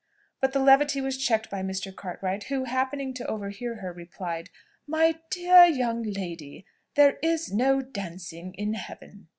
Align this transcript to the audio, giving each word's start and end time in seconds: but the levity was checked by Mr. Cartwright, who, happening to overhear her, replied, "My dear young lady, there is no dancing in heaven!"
but 0.41 0.51
the 0.51 0.57
levity 0.57 0.99
was 0.99 1.15
checked 1.15 1.51
by 1.51 1.61
Mr. 1.61 1.95
Cartwright, 1.95 2.45
who, 2.45 2.63
happening 2.63 3.13
to 3.13 3.27
overhear 3.27 3.75
her, 3.81 3.93
replied, 3.93 4.49
"My 4.87 5.19
dear 5.29 5.65
young 5.65 6.01
lady, 6.01 6.65
there 6.95 7.19
is 7.21 7.53
no 7.53 7.81
dancing 7.83 8.55
in 8.55 8.73
heaven!" 8.73 9.27